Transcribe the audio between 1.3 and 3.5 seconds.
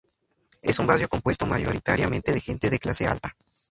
mayoritariamente de gente de clase alta.